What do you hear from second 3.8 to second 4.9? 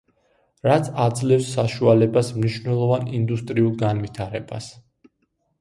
განვითარებას.